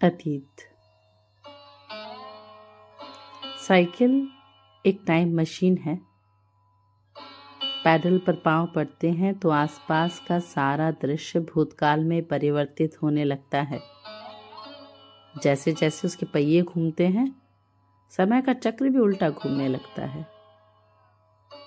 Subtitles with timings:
[0.00, 0.60] अतीत।
[3.58, 4.28] साइकिल
[4.84, 5.94] एक time machine है।
[7.84, 13.60] पैडल पर पाँव पड़ते हैं तो आसपास का सारा दृश्य भूतकाल में परिवर्तित होने लगता
[13.62, 13.80] है।
[15.42, 17.34] जैसे जैसे उसके पहिए घूमते हैं,
[18.12, 20.26] समय का चक्र भी उल्टा घूमने लगता है।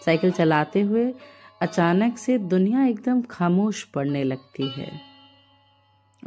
[0.05, 1.13] साइकिल चलाते हुए
[1.61, 4.91] अचानक से दुनिया एकदम खामोश पड़ने लगती है।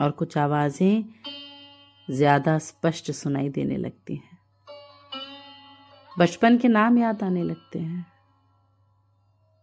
[0.00, 1.04] और कुछ आवाज़ें
[2.08, 4.38] ज़्यादा स्पष्ट सुनाई देने लगती हैं।
[6.16, 8.06] बचपन के नाम याद आने लगते हैं।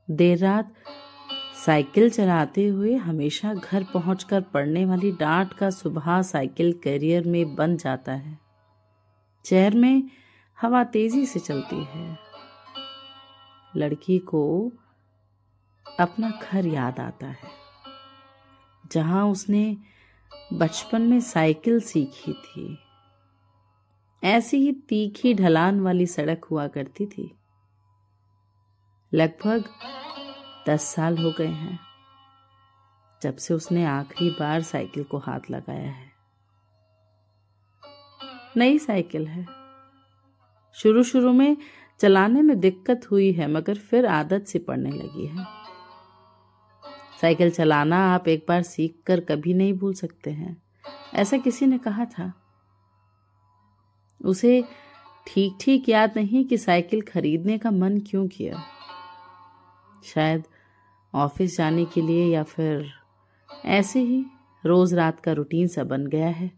[0.07, 0.73] देर रात
[1.57, 7.75] साइकिल चलाते हुए हमेशा घर पहुंचकर पड़ने वाली डांट का सुबह साइकिल करियर में बन
[7.77, 8.37] जाता है।
[9.45, 10.03] चेहर में
[10.57, 12.17] हवा तेज़ी से चलती है।
[13.73, 14.71] लड़की को
[15.85, 17.49] अपना घर याद आता है,
[18.83, 19.65] जहाँ उसने
[20.53, 22.77] बचपन में साइकिल सीखी थी।
[24.23, 27.35] ऐसी ही तीखी ढलान वाली सड़क हुआ करती थी।
[29.13, 29.63] लगभग
[30.69, 31.79] दस साल हो गए हैं,
[33.21, 36.11] जब से उसने आखिरी बार साइकिल को हाथ लगाया है।
[38.57, 39.45] नई साइकिल है।
[40.73, 41.57] शुरू शुरू में
[41.99, 45.62] चलाने में दिक्कत हुई है, मगर फिर आदत से पड़ने लगी है।
[47.23, 50.63] साइकिल चलाना आप एक बार सीख कर कभी नहीं भूल सकते हैं।
[51.13, 52.33] ऐसा किसी ने कहा था?
[54.25, 54.63] उसे
[55.27, 58.63] ठीक ठीक याद नहीं कि साइकिल खरीदने का मन क्यों किया?
[60.03, 60.43] शायद
[61.13, 62.91] ऑफ़िस जाने के लिए या फिर
[63.65, 64.25] ऐसे ही
[64.65, 66.51] रोज रात का रूटीन सा बन गया है।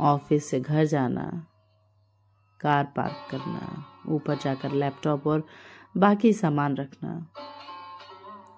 [0.00, 1.46] ऑफ़िस से घर जाना,
[2.60, 5.46] कार पार्क करना, ऊपर जाकर लैपटॉप और
[5.96, 7.26] बाकी सामान रखना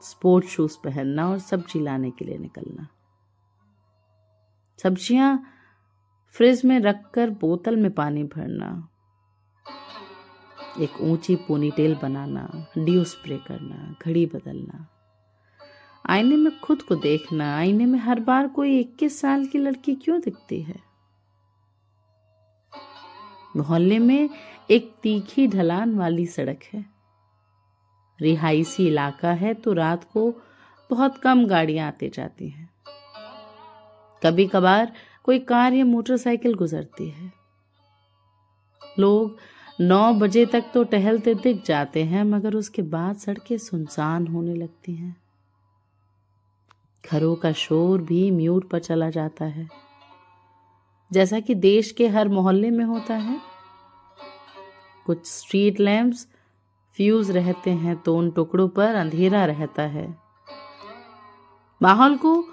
[0.07, 2.87] स्पोर्ट्स शूज़ पहनना और सब्ज़ी लाने के लिए निकलना।
[4.79, 5.45] सब्ज़ियाँ
[6.35, 8.89] फ्रिज में रखकर बोतल में पानी भरना,
[10.81, 12.49] एक ऊँची पोनीटेल बनाना
[12.79, 14.87] डियो स्प्रे करना, घड़ी बदलना।
[16.05, 20.21] आईने में खुद को देखना, आईने में हर बार कोई 21 साल की लड़की क्यों
[20.21, 20.81] दिखती है?
[23.57, 24.29] मोहल्ले में
[24.71, 26.96] एक तीखी ढलान वाली सड़क है।
[28.21, 30.31] रिहायशी इलाका है तो रात को
[30.91, 32.71] बहुत कम गाड़ियाँ आती जाती हैं।
[34.23, 34.93] कभी कभार
[35.25, 37.33] कोई कार या मोटरसाइकिल गुजरती है।
[38.99, 39.37] लोग
[39.81, 44.95] नौ बजे तक तो टहलते दिख जाते हैं, मगर उसके बाद सड़कें सुनसान होने लगती
[44.95, 45.17] हैं।
[47.13, 49.69] घरों का शोर भी म्यूट पर चला जाता है।
[51.13, 53.41] जैसा कि देश के हर मोहल्ले में होता है।
[55.07, 56.29] कुछ स्ट्रीट लैंप्स
[56.99, 60.07] फ्यूज रहते हैं तो उन टुकड़ों पर अंधेरा रहता है।
[61.81, 62.45] माहौल को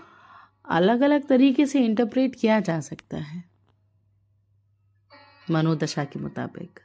[0.70, 3.44] अलग अलग तरीके से इंटरप्रेट किया जा सकता है।
[5.52, 6.80] मनोदशा के मुताबिक,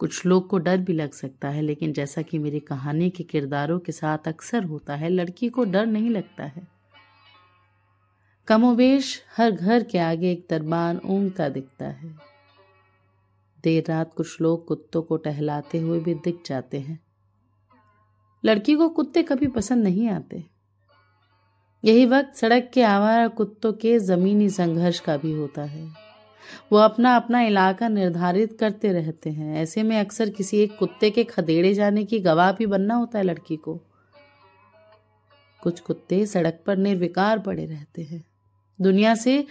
[0.00, 3.78] कुछ लोग को डर भी लग सकता है, लेकिन जैसा कि मेरी कहानी के किरदारों
[3.78, 6.66] के साथ अक्सर होता है, लड़की को डर नहीं लगता है।
[8.48, 12.29] कमोवेश हर घर के आगे एक दरबान ऊंगता दिखता है।
[13.64, 17.00] देर रात कुछ लोग कुत्तों को टहलाते हुए भी दिख जाते हैं।
[18.44, 20.44] लड़की को कुत्ते कभी पसंद नहीं आते।
[21.84, 25.92] यही वक्त सड़क के आवारा कुत्तों के जमीनी संघर्ष का भी होता है।
[26.72, 31.24] वो अपना अपना इलाका निर्धारित करते रहते हैं। ऐसे में अक्सर किसी एक कुत्ते के
[31.24, 33.80] खदेड़े जाने की गवाह भी बनना होता है लड़की को।
[35.62, 38.26] कुछ कुत्ते सड़क पर निर्विकार पड़े रहते हैं।
[38.80, 39.46] दुनिया से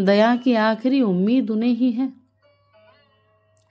[0.00, 2.19] दया की आखिरी उम्मीद उन्हें ही है।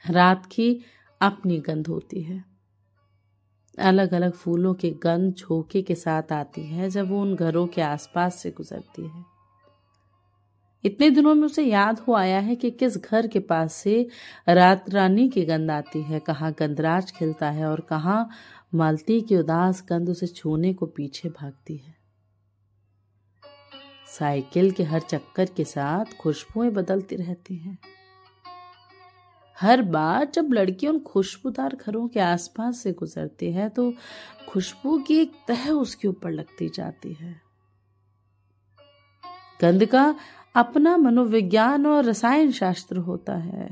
[0.08, 0.82] रात की
[1.22, 2.46] अपनी गंध होती है।
[3.80, 7.82] अलग अलग फूलों की गंध झोंके के साथ आती है जब वो उन घरों के
[7.82, 9.26] आसपास से गुजरती है।
[10.84, 14.08] इतने दिनों में उसे याद हो आया है कि किस घर के पास से
[14.50, 18.30] रात रानी की गंध आती है, कहाँ गंधराज खिलता है और कहाँ
[18.76, 21.96] मालती की उदास गंध उसे छूने को पीछे भागती है।
[24.08, 27.78] साइकिल के हर चक्कर के साथ खुशबुएँ बदलती रहती हैं।
[29.62, 33.94] हर बार जब लड़की उन खुशबूदार घरों के आसपास से गुजरती है तो
[34.50, 37.42] खुशबू की एक तह उसके ऊपर लगती जाती है।
[39.62, 40.16] गंध का
[40.56, 43.70] अपना मनोविज्ञान और रसायन शास्त्र होता है।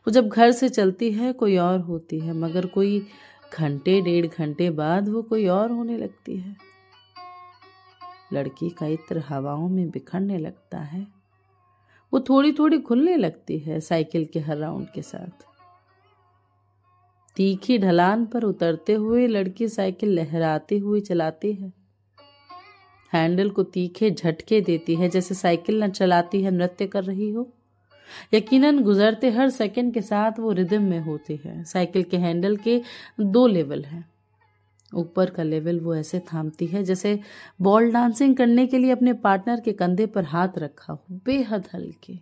[0.00, 3.06] वो जब घर से चलती है, कोई और होती है, मगर कोई
[3.58, 6.56] घंटे, डेढ़ घंटे बाद वो कोई और होने लगती है।
[8.32, 11.23] लड़की का इत्र हवाओं में बिखरने लगता है।
[12.14, 15.46] वो थोड़ी थोड़ी खुलने लगती है साइकिल के हर राउंड के साथ।
[17.36, 21.72] तीखी ढलान पर उतरते हुए लड़की साइकिल लहराती हुई चलाती है।
[23.12, 27.52] हैंडल को तीखे झटके देती है जैसे साइकिल न चलाती है, नृत्य कर रही हो।
[28.34, 32.82] यकीनन गुजरते हर सेकंड के साथ वो रिदम में होती है। साइकिल के हैंडल के
[33.20, 34.13] दो लेवल हैं।
[34.94, 37.18] ऊपर का लेवल वो ऐसे थामती है जैसे
[37.62, 42.18] बॉल डांसिंग करने के लिए अपने पार्टनर के कंधे पर हाथ रखा हो, बेहद हल्के।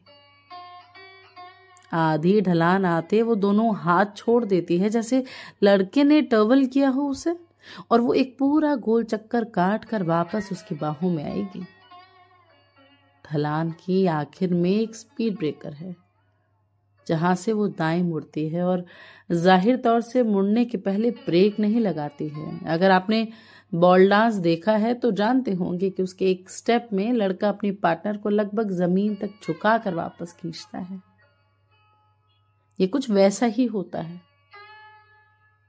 [1.92, 5.24] आधी ढलान आते वो दोनों हाथ छोड़ देती है, जैसे
[5.62, 7.36] लड़के ने टर्वल किया हो उसे,
[7.90, 11.64] और वो एक पूरा गोल चक्कर काट कर वापस उसकी बाहों में आएगी।
[13.24, 15.94] ढलान की आखिर में एक स्पीड ब्रेकर है।
[17.06, 18.84] जहाँ से वो दाएँ मुड़ती है और
[19.30, 23.26] ज़ाहिर तौर से मुड़ने के पहले ब्रेक नहीं लगाती है। अगर आपने
[23.72, 28.16] बॉल डांस देखा है तो जानते होंगे कि उसके एक स्टेप में लड़का अपने पार्टनर
[28.16, 31.00] को लगभग ज़मीन तक झुका कर वापस खींचता है।
[32.78, 34.20] ये कुछ वैसा ही होता है।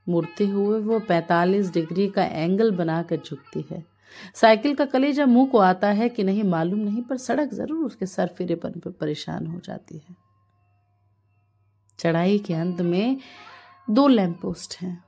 [0.06, 3.84] मुड़ते हुए वो 45 डिग्री का एंगल बनाकर झुकती है।
[4.34, 8.06] साइकिल का कलेजा मुँह को आता है कि नहीं मालूम नहीं, पर सड़क ज़रूर उसके
[8.06, 10.23] सर पर परेशान हो जाती है।
[11.98, 13.16] चढ़ाई के अंत में
[13.88, 15.04] दो लैंप पोस्ट हैं।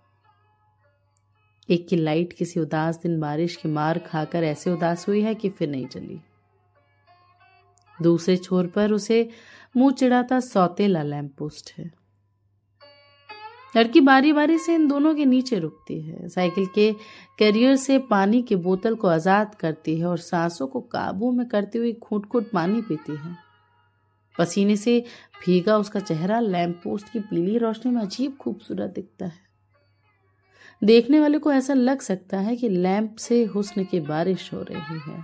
[1.68, 5.48] एक की लाइट किसी उदास दिन बारिश की मार खाकर ऐसे उदास हुई है कि
[5.48, 6.20] फिर नहीं चली।
[7.98, 9.28] दूसरे छोर पर उसे
[9.76, 11.90] मुँह चिड़ाता सौतेला लैंप पोस्ट है।
[13.76, 16.92] लड़की बारी बारी से इन दोनों के नीचे रुकती है। साइकिल के
[17.38, 21.78] कैरियर से पानी की बोतल को आज़ाद करती है और सांसों को काबू में करती
[21.78, 23.45] हुई खूट खूट पानी पीती है।
[24.38, 24.98] पसीने से
[25.44, 29.44] भीगा उसका चेहरा लैंप पोस्ट की पीली रोशनी में अजीब खूबसूरत दिखता है।
[30.82, 34.98] देखने वाले को ऐसा लग सकता है कि लैंप से हुस्न की बारिश हो रही
[35.00, 35.22] है।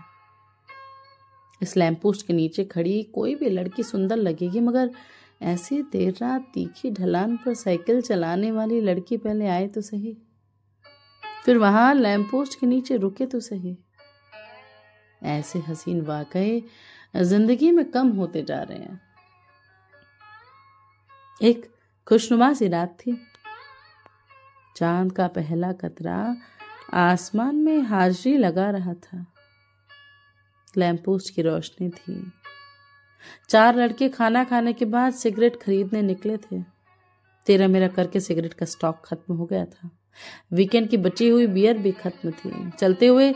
[1.62, 4.90] इस लैंप पोस्ट के नीचे खड़ी कोई भी लड़की सुंदर लगेगी, मगर
[5.42, 10.16] ऐसी देर रात तीखी ढलान पर साइकिल चलाने वाली लड़की पहले आए तो सही।
[11.44, 13.76] फिर वहाँ लैंप पोस्ट के नीचे रुके तो सही।
[15.22, 16.62] ऐसे हसीन वाकई
[17.16, 19.00] ज़िंदगी में कम होते जा रहे हैं।
[21.42, 21.72] एक
[22.06, 23.26] खुशनुमा सी रात थी।
[24.76, 26.36] चाँद का पहला कतरा
[26.94, 29.26] आसमान में हाजरी लगा रहा था।
[30.76, 32.32] लैंपोस्ट की रोशनी थी।
[33.48, 36.62] चार लड़के खाना खाने के बाद सिगरेट खरीदने निकले थे।
[37.46, 39.90] तेरा मेरा करके सिगरेट का स्टॉक खत्म हो गया था।
[40.52, 43.34] वीकेंड की बची हुई बियर भी खत्म थी। चलते हुए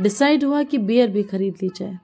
[0.00, 1.98] डिसाइड हुआ कि बियर भी खरीद ली जाए।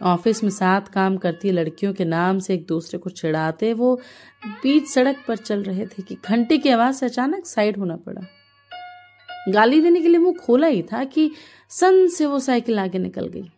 [0.00, 3.94] ऑफ़िस में साथ काम करती लड़कियों के नाम से एक दूसरे को चिढ़ाते, वो
[4.46, 8.22] बीच सड़क पर चल रहे थे कि घंटे की आवाज़ से अचानक साइड होना पड़ा।
[9.48, 11.30] गाली देने के लिए मुँह खोला ही था कि
[11.70, 13.50] सन से वो साइकिल आगे निकल गई।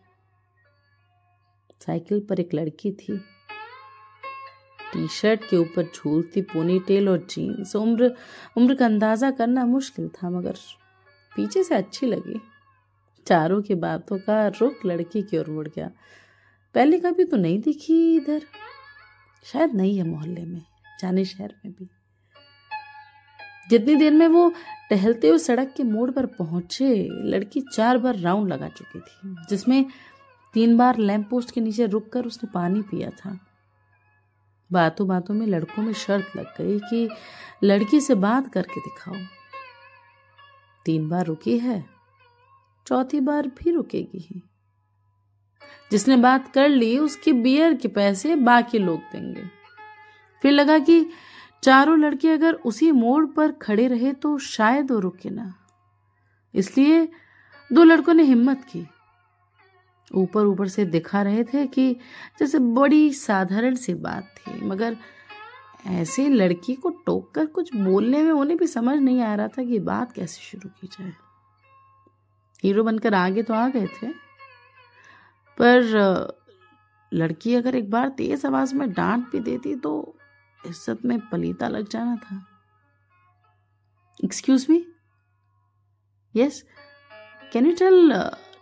[1.85, 3.17] साइकिल पर एक लड़की थी।
[4.93, 8.13] टी शर्ट के ऊपर झूलती पोनी टेल और जीन्स। उम्र
[8.57, 10.55] उम्र का अंदाज़ा करना मुश्किल था, मगर
[11.35, 12.39] पीछे से अच्छी लगी।
[13.27, 15.89] चारों की बातों का रुख लड़की की ओर मुड़ गया।
[16.77, 18.41] पहले कभी तो नहीं दिखी इधर।
[19.43, 20.61] शायद नहीं है मोहल्ले में,
[20.99, 21.89] जाने शहर में भी।
[23.69, 24.53] जितनी देर में वो
[24.89, 29.85] टहलते हुए सड़क के मोड़ पर पहुँचे, लड़की चार बार राउंड लगा चुकी थी, जिसमें
[30.53, 33.37] तीन बार लैंप पोस्ट के नीचे रुककर उसने पानी पिया था।
[34.71, 37.09] बातों बातों में लड़कों में शर्त लग गई कि
[37.63, 39.15] लड़की से बात करके दिखाओ।
[40.85, 41.85] तीन बार रुकी है,
[42.87, 44.41] चौथी बार भी रुकेगी ही।
[45.91, 49.43] जिसने बात कर ली उसके बियर के पैसे बाकी लोग देंगे।
[50.43, 51.05] फिर लगा कि
[51.63, 55.53] चारों लड़के अगर उसी मोड़ पर खड़े रहे तो शायद वो रुके ना।
[56.53, 57.07] इसलिए
[57.73, 58.85] दो लड़कों ने हिम्मत की।
[60.11, 61.93] ऊपर ऊपर से दिखा रहे थे कि
[62.39, 64.97] जैसे बड़ी साधारण सी बात थी, मगर
[65.87, 69.63] ऐसे लड़की को टोक कर कुछ बोलने में उन्हें भी समझ नहीं आ रहा था
[69.63, 71.13] कि बात कैसे शुरू की जाए।
[72.63, 74.26] हीरो बनकर आगे तो आ गए थे।
[75.57, 75.81] पर
[77.11, 79.93] लड़की अगर एक बार तेज आवाज़ में डांट भी देती तो
[80.59, 82.45] इज़्ज़त में पलीता लग जाना था।
[84.19, 84.85] Excuse me
[86.35, 86.63] yes
[87.53, 88.13] can you tell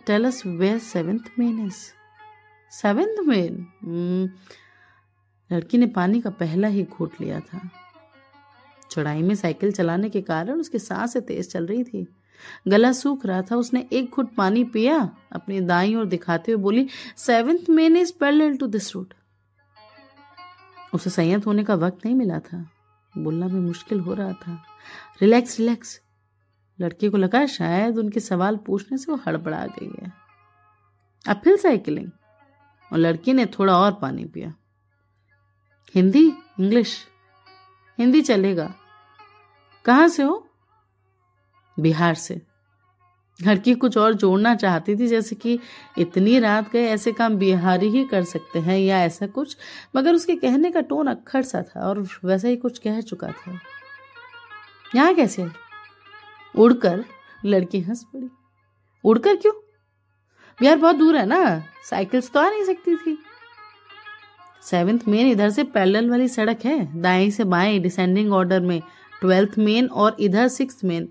[0.06, 1.84] tell us where seventh main is
[2.72, 3.66] seventh main
[5.50, 7.60] लड़की ने पानी का पहला ही घूट लिया था।
[8.90, 12.06] चढ़ाई में साइकिल चलाने के कारण उसकी साँसें तेज चल रही थी।
[12.68, 16.88] गला सूख रहा था। उसने एक घुट पानी पिया, अपनी दाई और दिखाते हुए बोली
[17.16, 19.14] seventh main is parallel to this route
[20.94, 22.70] उसे संयत होने का वक्त नहीं मिला था।
[23.18, 24.64] बोलना भी मुश्किल हो रहा था।
[25.22, 26.00] रिलैक्स रिलैक्स
[26.80, 30.12] लड़के को लगा शायद उनके सवाल पूछने से वो हड़बड़ा गई है।
[31.28, 32.10] अब फिर साइकिलिंग
[32.92, 34.54] और लड़की ने थोड़ा और पानी पिया।
[35.94, 36.28] हिंदी?
[36.60, 37.06] इंग्लिश
[37.98, 38.74] हिंदी चलेगा।
[39.84, 40.45] कहाँ से हो?
[41.80, 42.42] बिहार से।
[43.42, 45.58] लड़की कुछ और जोड़ना चाहती थी, जैसे कि
[45.98, 49.56] इतनी रात गए, ऐसे काम बिहारी ही कर सकते हैं या ऐसा कुछ,
[49.96, 53.60] मगर उसके कहने का टोन अक्खड़ सा था और वैसा ही कुछ कह चुका था।
[54.94, 55.46] यहाँ कैसे
[56.56, 57.04] उड़कर
[57.44, 58.28] लड़की हंस पड़ी।
[59.04, 59.52] उड़कर क्यों?
[60.60, 63.18] बिहार बहुत दूर है ना, साइकिल्स तो आ नहीं सकती थी।
[64.62, 68.82] सेवेंथ मेन इधर से पैरेलल वाली सड़क है दाएँ से बाएँ डिसेंडिंग ऑर्डर में
[69.20, 71.08] ट्वेल्थ मेन और इधर सिक्स मेन।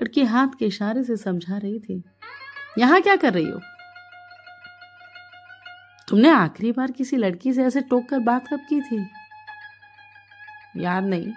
[0.00, 2.04] लड़की हाथ के इशारे से समझा रही थी।
[2.78, 3.60] यहाँ क्या कर रही हो?
[6.08, 9.08] तुमने आखिरी बार किसी लड़की से ऐसे टोक कर बात कब की थी?
[10.76, 11.32] याद नहीं।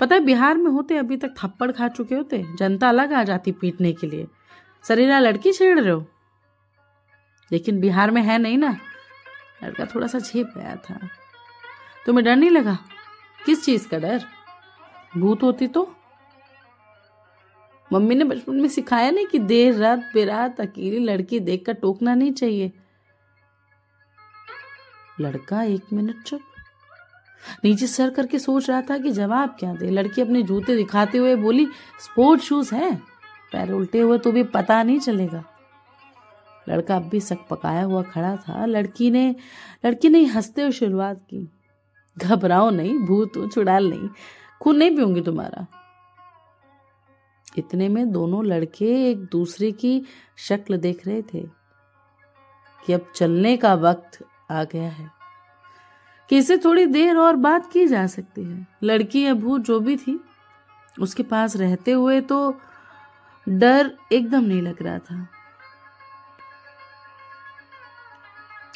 [0.00, 3.52] पता है, बिहार में होते अभी तक थप्पड़ खा चुके होते, जनता अलग आ जाती
[3.52, 4.26] पीटने के लिए।
[4.82, 6.06] सरीरा लड़की छेड़ रहे हो?
[7.52, 8.76] लेकिन बिहार में है नहीं ना।
[9.64, 11.08] लड़का थोड़ा सा झेप गया था।
[12.06, 12.78] तुम्हें डर नहीं लगा?
[13.46, 14.24] किस चीज़ का डर?
[15.16, 15.96] भूत होती तो?
[17.94, 22.32] मम्मी ने बचपन में सिखाया नहीं कि देर रात बेरात अकेली लड़की देखकर टोकना नहीं
[22.32, 22.72] चाहिए।
[25.20, 26.40] लड़का, एक मिनट, चुप।
[27.64, 31.36] नीचे सर करके सोच रहा था कि जवाब क्या दे। लड़की अपने जूते दिखाते हुए
[31.36, 31.66] बोली,
[32.00, 33.02] स्पोर्ट शूज़ हैं?
[33.52, 35.44] पैर उल्टे हुए तो भी पता नहीं चलेगा।
[36.68, 39.36] लड़का अब भी सक पकाया हुआ खड़ा था। लड़की ने
[39.86, 41.48] लड़की ने हँसते हुए शुरुआत की।
[42.18, 44.08] घबराओ नहीं, भूत चुड़ैल नहीं।
[44.60, 45.66] खून नहीं पीऊँगी तुम्हारा।
[47.58, 50.02] इतने में दोनों लड़के एक दूसरे की
[50.38, 51.42] शक्ल देख रहे थे
[52.80, 54.18] कि अब चलने का वक्त
[54.50, 55.10] आ गया है,
[56.30, 59.96] कि इसे थोड़ी देर और बात की जा सकती है। लड़की या भूत जो भी
[59.96, 60.18] थी,
[60.96, 62.38] उसके पास रहते हुए तो
[63.46, 65.26] डर एकदम नहीं लग रहा था।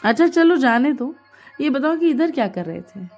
[0.04, 1.14] अच्छा चलो जाने दो।
[1.60, 3.17] ये बताओ कि इधर क्या कर रहे थे?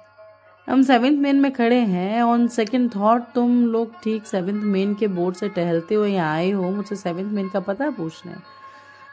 [0.67, 5.07] हम सेवेंथ मेन में खड़े हैं। ऑन सेकेंड थॉट तुम लोग ठीक सेवेंथ मेन के
[5.07, 8.41] बोर्ड से टहलते हुए यहाँ आए हो। मुझसे सेवेंथ मेन का पता पूछना है।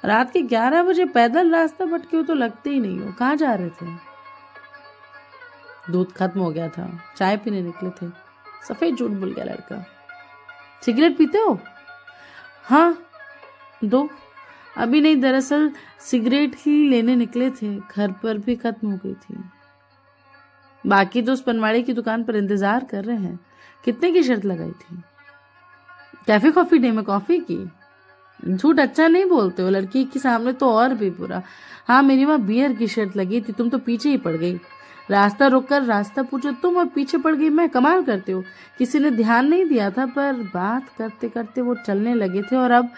[0.05, 3.55] रात के ग्यारह बजे पैदल रास्ता भटके हो तो लगते ही नहीं हो। कहाँ जा
[3.55, 3.87] रहे थे?
[5.91, 8.11] दूध खत्म हो गया था। चाय पीने निकले थे।
[8.69, 9.85] सफ़ेद झूठ बोल गया लड़का।
[10.85, 11.59] सिगरेट पीते हो?
[12.65, 12.99] हाँ
[13.85, 14.09] दो।
[14.77, 19.37] अभी नहीं, दरअसल सिगरेट ही लेने निकले थे। घर पर भी खत्म हो गई थी।
[20.89, 23.39] बाकी तो उस पनवाड़ी की दुकान पर इंतज़ार कर रहे हैं।
[23.85, 25.03] कितने की शर्त लगाई थी?
[26.27, 27.65] कैफ़े कॉफ़ी डे में कॉफ़ी की?
[28.41, 31.43] झूठ अच्छा नहीं बोलते हो, लड़की के सामने तो और भी बुरा।
[31.89, 34.59] हाँ मेरी वहाँ बियर की शर्त लगी थी, तुम तो पीछे ही पड़ गई।
[35.11, 38.43] रास्ता रोककर रास्ता पूछो, तुम और पीछे पड़ गई, मैं कमाल करते हो।
[38.79, 42.71] किसी ने ध्यान नहीं दिया था, पर बात करते करते वो चलने लगे थे और
[42.71, 42.91] अब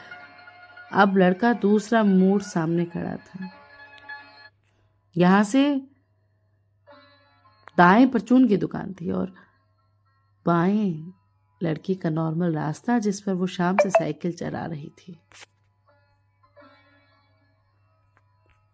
[0.92, 3.49] अब लड़का दूसरा मोड़ सामने खड़ा था।
[5.16, 5.62] यहाँ से
[7.80, 9.34] दाएँ परचून की दुकान थी और
[10.46, 11.12] बाएँ
[11.62, 15.20] लड़की का नॉर्मल रास्ता जिस पर वो शाम से साइकिल चला रही थी।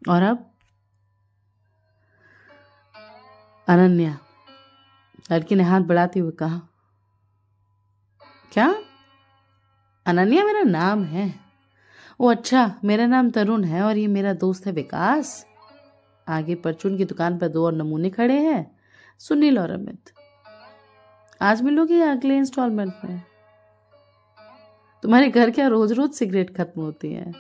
[0.09, 0.51] और अब
[3.69, 4.19] अनन्या,
[5.33, 6.61] लड़की ने हाथ बढ़ाते हुए कहा,
[8.53, 8.83] क्या?
[10.07, 11.35] अनन्या मेरा नाम है?
[12.21, 15.47] ओ अच्छा मेरा नाम तरुण है और ये मेरा दोस्त है विकास।
[16.29, 18.76] आगे परचून की दुकान पर दो और नमूने खड़े हैं।
[19.21, 20.11] सुनील और अमित
[21.43, 23.23] आज मिलोगे या अगले इंस्टॉलमेंट में?
[25.03, 27.33] तुम्हारे घर क्या रोज रोज सिगरेट खत्म होती है?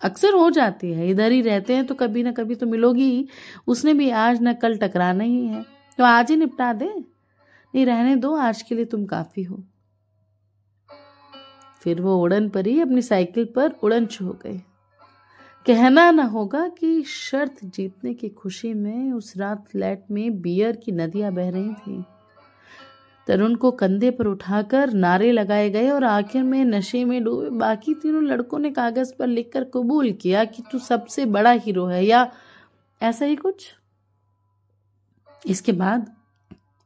[0.00, 3.28] अक्सर हो जाती है, इधर ही रहते हैं तो कभी ना कभी तो मिलोगी
[3.66, 5.64] उसने भी आज ना कल टकराना ही है।
[5.98, 6.88] तो आज ही निपटा दे?
[6.88, 9.62] नहीं, रहने दो, आज के लिए तुम काफ़ी हो।
[11.82, 14.60] फिर वो उड़न परी अपनी साइकिल पर उड़न छू गए
[15.66, 20.92] कहना न होगा कि शर्त जीतने की खुशी में उस रात फ्लैट में बियर की
[20.92, 22.04] नदियाँ बह रही थी।
[23.26, 27.94] तरुण को कंधे पर उठाकर नारे लगाए गए और आखिर में नशे में डूबे बाकी
[27.94, 32.32] तीनों लड़कों ने कागज़ पर लिखकर कबूल किया कि तू सबसे बड़ा हीरो है, या
[33.02, 33.74] ऐसा ही कुछ?
[35.46, 36.14] इसके बाद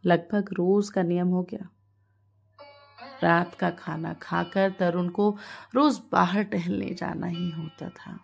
[0.04, 1.68] लगभग रोज का नियम हो गया।
[3.22, 5.36] रात का खाना खाकर तरुण को
[5.74, 8.18] रोज बाहर टहलने जाना ही होता था।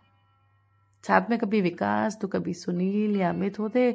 [1.05, 3.95] साथ में कभी विकास तो कभी सुनील या अमित होते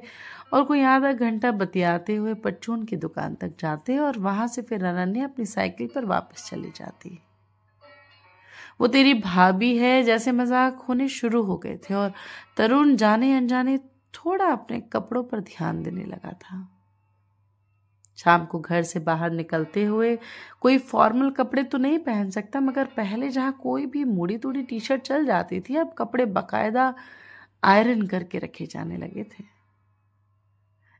[0.54, 4.86] और कोई आधा घंटा बतियाते हुए परचून की दुकान तक जाते और वहाँ से फिर
[4.86, 7.20] अनन्या अपनी साइकिल पर वापस चली जाती।
[8.82, 12.14] वो तेरी भाभी है, जैसे मज़ाक होने शुरू हो गए थे और
[12.58, 13.78] तरुण जाने अनजाने
[14.14, 16.68] थोड़ा अपने कपड़ों पर ध्यान देने लगा था।
[18.18, 20.20] शाम को घर से बाहर निकलते हुए,
[20.62, 24.80] कोई फॉर्मल कपड़े तो नहीं पहन सकता, मगर पहले जहाँ कोई भी मुड़ी तुड़ी टी
[24.80, 26.96] शर्ट चल जाती थी, अब कपड़े बकायदा
[27.64, 29.44] आयरन करके रखे जाने लगे थे।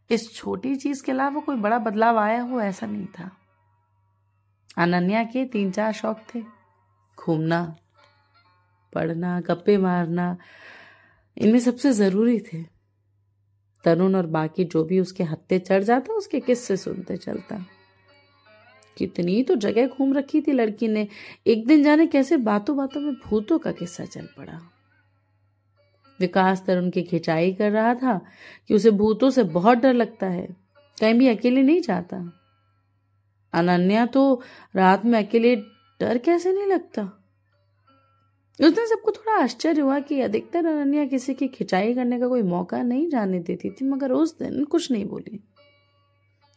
[0.10, 3.32] इस छोटी चीज़ के अलावा कोई बड़ा बदलाव आया हो, ऐसा नहीं था।
[4.78, 6.42] अनन्या के तीन चार शौक थे।
[7.20, 7.76] घूमना,
[8.94, 10.38] पढ़ना, गप्पे मारना,
[11.38, 12.73] इनमें सबसे ज़रूरी थे।
[13.84, 17.66] तरुण और बाकी जो भी उसके हत्ते चढ़ जाता, उसके किस्से सुनते चलता।
[18.98, 21.08] कितनी तो जगह घूम रखी थी लड़की ने।
[21.48, 24.60] एक दिन जाने कैसे बातों बातों में भूतों का किस्सा चल पड़ा।
[26.20, 28.22] विकास तरुण की खिंचाई कर रहा था
[28.68, 30.56] कि उसे भूतों से बहुत डर लगता है।
[31.02, 32.34] कहीं भी अकेले नहीं जाता।
[33.54, 34.42] अनन्या तो
[34.76, 35.56] रात में अकेले
[36.00, 37.23] डर कैसे नहीं लगता?
[38.60, 42.42] उस दिन सबको थोड़ा आश्चर्य हुआ कि अधिकतर अनन्या किसी की खिंचाई करने का कोई
[42.44, 45.40] मौका नहीं जाने देती थी, मगर उस दिन कुछ नहीं बोली।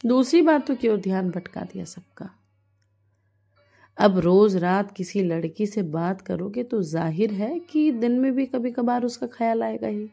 [0.05, 2.29] दूसरी बातों की ओर ध्यान भटका दिया सबका।
[3.99, 8.47] अब रोज रात किसी लड़की से बात करोगे तो ज़ाहिर है कि दिन में भी
[8.47, 10.09] कभी कभार उसका ख्याल आएगा ही।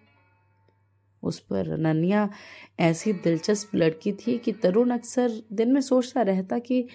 [1.23, 2.29] उस पर अनन्या
[2.79, 6.85] ऐसी दिलचस्प लड़की थी कि तरुण अक्सर दिन में सोचता रहता कि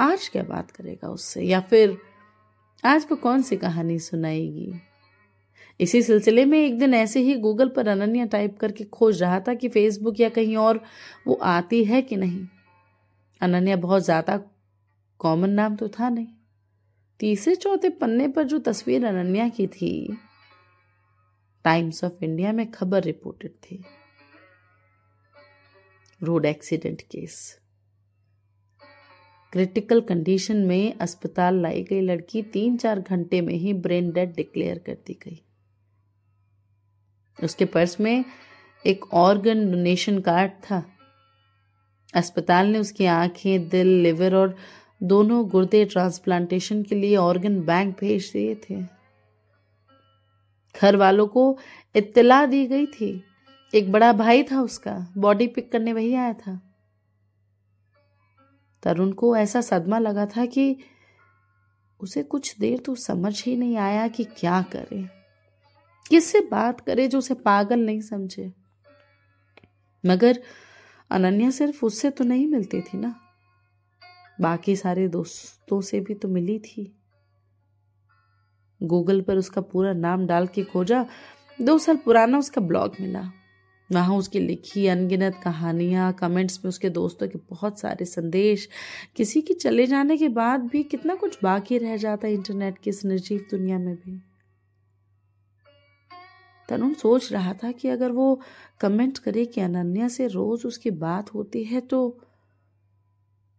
[0.00, 1.96] आज क्या बात करेगा उससे, या फिर
[2.84, 4.72] आज को कौन सी कहानी सुनाएगी?
[5.80, 9.54] इसी सिलसिले में एक दिन ऐसे ही गूगल पर अनन्या टाइप करके खोज रहा था
[9.54, 10.80] कि फेसबुक या कहीं और
[11.26, 12.46] वो आती है कि नहीं।
[13.40, 14.40] अनन्या बहुत ज़्यादा
[15.20, 16.26] कॉमन नाम तो था नहीं।
[17.20, 19.92] तीसरे चौथे पन्ने पर जो तस्वीर अनन्या की थी
[21.64, 23.82] टाइम्स ऑफ़ इंडिया में खबर रिपोर्टेड थी।
[26.20, 27.58] Road accident case
[29.52, 34.78] critical condition में अस्पताल लाई गई लड़की तीन चार घंटे में ही ब्रेन डेड डिक्लेयर
[34.78, 35.42] कर दी गई।
[37.44, 38.24] उसके पर्स में
[38.86, 40.84] एक ऑर्गन डोनेशन कार्ड था।
[42.14, 44.56] अस्पताल ने उसकी आँखें, दिल, लिवर और
[45.02, 48.82] दोनों गुर्दे ट्रांसप्लांटेशन के लिए ऑर्गन बैंक भेज दिए थे।
[50.80, 51.58] घर वालों को
[51.96, 53.24] इत्तला दी गई थी।
[53.74, 56.67] एक बड़ा भाई था उसका, बॉडी पिक करने वही आया था।
[58.82, 60.76] तरुण को ऐसा सदमा लगा था कि
[62.00, 65.08] उसे कुछ देर तो समझ ही नहीं आया कि क्या करे।
[66.08, 68.52] किससे बात करे जो उसे पागल नहीं समझे?
[70.06, 70.42] मगर
[71.10, 73.20] अनन्या सिर्फ़ उससे तो नहीं मिलती थी ना।
[74.40, 76.94] बाकी सारे दोस्तों से भी तो मिली थी।
[78.82, 81.06] गूगल पर उसका पूरा नाम डाल के खोजा,
[81.60, 83.32] दो साल पुराना उसका ब्लॉग मिला।
[83.92, 88.68] वहाँ उसकी लिखी अनगिनत कहानियाँ कमेंट्स में उसके दोस्तों के बहुत सारे संदेश।
[89.16, 92.90] किसी के चले जाने के बाद भी कितना कुछ बाकी रह जाता है इंटरनेट की
[92.90, 94.22] इस निर्जीव दुनिया में भी।
[96.68, 98.40] तरुण सोच रहा था कि अगर वो
[98.80, 102.20] कमेंट करे कि अनन्या से रोज उसकी बात होती है तो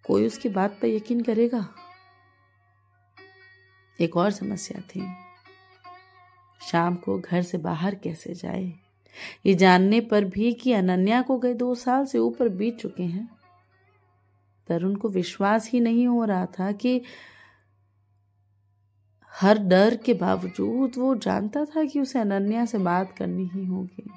[0.06, 1.70] कोई उसकी बात पर यकीन करेगा?
[4.02, 5.08] एक और समस्या थी।
[6.72, 8.89] शाम को घर से बाहर कैसे जाए?
[9.46, 13.30] ये जानने पर भी कि अनन्या को गए दो साल से ऊपर बीत चुके हैं।
[14.68, 17.02] तरुण को विश्वास ही नहीं हो रहा था कि
[19.42, 24.10] हर डर के बावजूद वो जानता था कि उसे अनन्या से बात करनी ही होगी।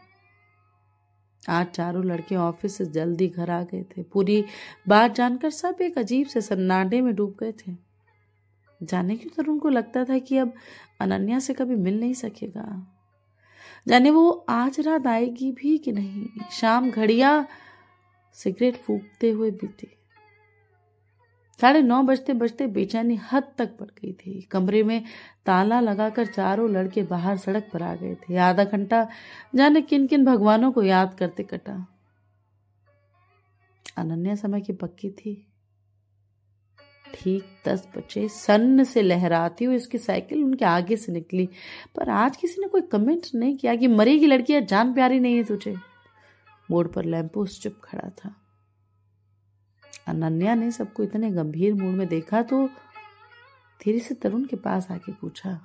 [1.49, 4.45] आज चारों लड़के ऑफ़िस से जल्दी घर आ गए थे। पूरी
[4.89, 7.77] बात जानकर सब एक अजीब से सन्नाटे में डूब गए थे।
[8.83, 10.53] जाने क्यों तरुण को लगता था कि अब
[11.01, 12.87] अनन्या से कभी मिल नहीं सकेगा?
[13.89, 17.47] जाने वो आज रात आएगी भी कि नहीं। शाम घड़िया
[18.33, 19.99] सिगरेट फूकते हुए बीती।
[21.61, 25.05] साढ़े नौ बजते बजते बेचैनी हद तक पड़ गई थी। कमरे में
[25.47, 29.09] ताला लगाकर चारों लड़के बाहर सड़क पर आ गए थे। आधा घंटा
[29.55, 31.87] जाने किन किन भगवानों को याद करते कटा।
[33.97, 35.52] अनन्या समय की पक्की थी।
[37.23, 41.49] ठीक दस बजे सन्न से लहराती हुई उसकी साइकिल उनके आगे से निकली।
[41.97, 45.45] पर आज किसी ने कोई कमेंट नहीं किया कि मरेगी लड़की जान प्यारी नहीं है
[45.45, 45.75] तुझे।
[46.71, 48.35] मोड़ पर लैंपोस चुप खड़ा था।
[50.09, 52.67] अनन्या ने सबको इतने गंभीर मूड में देखा तो
[53.81, 55.59] धीरे से तरुण के पास आके पूछा,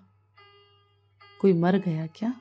[1.41, 2.33] कोई मर गया क्या?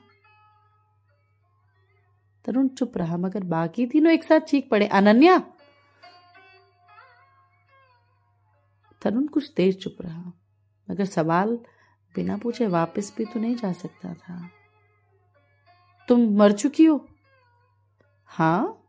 [2.45, 5.37] तरुण चुप रहा, मगर बाकी तीनों एक साथ चीख पड़े, अनन्या!
[9.01, 10.33] तरुण कुछ देर चुप रहा,
[10.91, 11.59] मगर सवाल
[12.15, 14.49] बिना पूछे वापस भी तो नहीं जा सकता था।
[16.07, 17.07] तुम मर चुकी हो?
[18.25, 18.83] हाँ।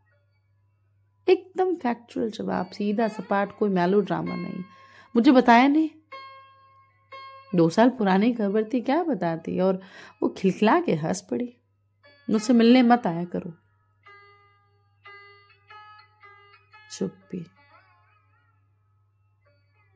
[1.29, 4.63] एकदम फैक्चुअल जवाब, सीधा सपाट, कोई मैलो ड्रामा नहीं।
[5.15, 5.89] मुझे बताया नहीं?
[7.55, 9.59] दो साल पुरानी खबर थी, क्या बताती?
[9.59, 9.81] और
[10.23, 11.53] वो खिलखिला के हंस पड़ी।
[12.29, 13.53] मुझसे मिलने मत आया करो।
[16.91, 17.45] चुप्पी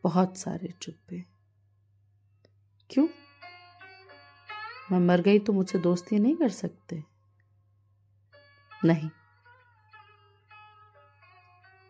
[0.03, 1.23] बहुत सारे चुप्पे
[2.89, 3.07] क्यों?
[4.91, 7.03] मैं मर गई तो मुझसे दोस्ती नहीं कर सकते।
[8.85, 9.09] नहीं।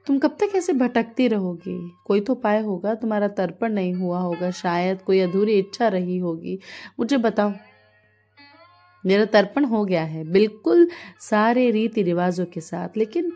[0.06, 1.92] तुम कब तक ऐसे भटकती रहोगी?
[2.06, 6.60] कोई तो पाए होगा, तुम्हारा तर्पण नहीं हुआ होगा, शायद कोई अधूरी इच्छा रही होगी।
[7.00, 7.54] मुझे बताओ।
[9.06, 13.34] मेरा तर्पण हो गया है, बिल्कुल सारे रीति रिवाजों के साथ, लेकिन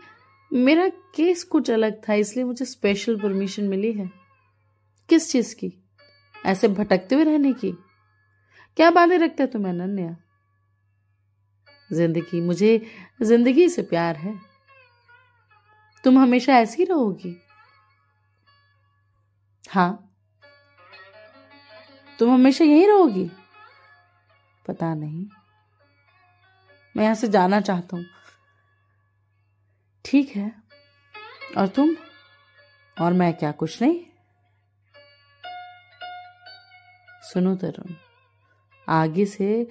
[0.52, 4.27] मेरा केस कुछ अलग था, इसलिए मुझे स्पेशल परमिशन मिली है।
[5.08, 5.84] किस चीज़ की?
[6.46, 7.72] ऐसे भटकते हुए रहने की?
[8.76, 10.16] क्या बांधे रखते तुम्हें अनन्या?
[11.92, 12.86] ज़िंदगी, मुझे
[13.22, 14.40] ज़िंदगी से प्यार है।
[16.04, 17.42] तुम हमेशा ऐसी रहोगी।
[19.70, 20.04] हाँ।
[22.18, 23.30] तुम हमेशा यही रहोगी?
[24.66, 25.26] पता नहीं।
[26.96, 28.04] मैं यहाँ से जाना चाहता हूँ।
[30.04, 30.62] ठीक है।
[31.58, 31.96] और तुम?
[33.00, 34.04] और मैं क्या, कुछ नहीं?
[37.28, 37.94] सुनो तरुण।
[38.88, 39.66] आगे से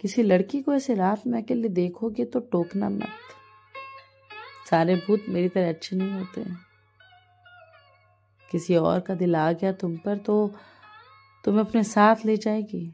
[0.00, 3.34] किसी लड़की को ऐसे रात में अकेले देखोगे तो टोकना मत।
[4.70, 6.44] सारे भूत मेरी तरह अच्छे नहीं होते।
[8.48, 10.46] किसी और का दिल आ गया तुम पर तो
[11.44, 12.86] तुम्हें अपने साथ ले जाएगी।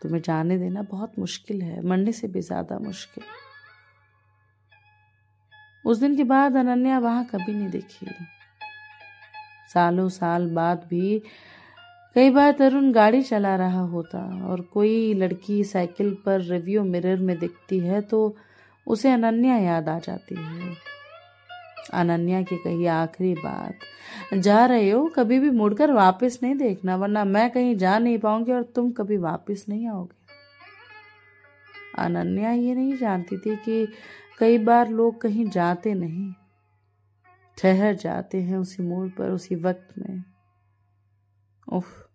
[0.00, 3.24] तुम्हें जाने देना बहुत मुश्किल है, मरने से भी ज़्यादा मुश्किल।
[5.84, 8.06] उस दिन के बाद अनन्या वहाँ कभी नहीं देखी।
[9.74, 11.22] सालों साल बाद भी
[12.16, 17.38] कई बार तरुण गाड़ी चला रहा होता और कोई लड़की साइकिल पर रिव्यू मिरर में
[17.38, 18.36] दिखती है तो
[18.86, 20.74] उसे अनन्या याद आ जाती है।
[21.94, 23.74] अनन्या की कही आखिरी बात,
[24.34, 28.52] जा रहे हो, कभी भी मुड़कर वापस नहीं देखना, वरना मैं कहीं जा नहीं पाऊँगी
[28.52, 30.14] और तुम कभी वापस नहीं आओगे।
[31.98, 33.86] अनन्या ये नहीं जानती थी कि
[34.38, 36.32] कई बार लोग कहीं जाते नहीं,
[37.58, 40.22] ठहर जाते हैं उसी मोड़ पर, उसी वक्त में।
[41.66, 42.05] उफ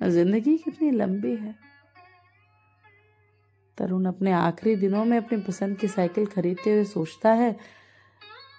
[0.00, 1.54] ज़िंदगी कितनी लंबी है।
[3.78, 7.56] तरुण अपने आखिरी दिनों में अपनी पसंद की साइकिल खरीदते हुए सोचता है,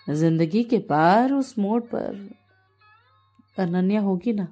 [0.09, 2.29] ज़िंदगी के पार उस मोड़ पर
[3.57, 4.47] अनन्या होगी ना?